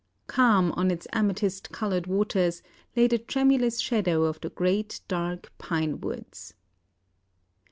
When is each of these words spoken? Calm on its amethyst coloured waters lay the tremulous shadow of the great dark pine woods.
Calm 0.25 0.71
on 0.71 0.89
its 0.89 1.05
amethyst 1.13 1.71
coloured 1.71 2.07
waters 2.07 2.63
lay 2.95 3.05
the 3.05 3.19
tremulous 3.19 3.79
shadow 3.79 4.23
of 4.23 4.41
the 4.41 4.49
great 4.49 4.99
dark 5.07 5.51
pine 5.59 5.99
woods. 6.01 6.55